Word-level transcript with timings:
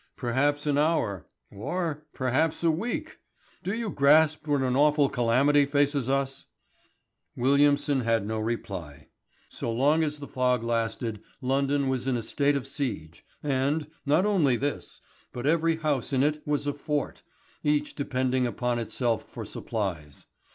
"Perhaps 0.15 0.65
an 0.65 0.79
hour 0.79 1.27
or 1.51 2.07
perhaps 2.11 2.63
a 2.63 2.71
week. 2.71 3.19
Do 3.61 3.71
you 3.71 3.91
grasp 3.91 4.47
what 4.47 4.63
an 4.63 4.75
awful 4.75 5.09
calamity 5.09 5.67
faces 5.67 6.09
us?" 6.09 6.47
Williamson 7.35 7.99
had 8.01 8.25
no 8.25 8.39
reply. 8.39 9.09
So 9.47 9.71
long 9.71 10.03
as 10.03 10.17
the 10.17 10.27
fog 10.27 10.63
lasted, 10.63 11.21
London 11.39 11.87
was 11.87 12.07
in 12.07 12.17
a 12.17 12.23
state 12.23 12.55
of 12.55 12.65
siege, 12.65 13.23
and, 13.43 13.91
not 14.03 14.25
only 14.25 14.55
this, 14.55 15.01
but 15.31 15.45
every 15.45 15.75
house 15.75 16.11
in 16.11 16.23
it 16.23 16.41
was 16.47 16.65
a 16.65 16.73
fort, 16.73 17.21
each 17.63 17.93
depending 17.93 18.47
upon 18.47 18.79
itself 18.79 19.29
for 19.31 19.45
supplies. 19.45 20.25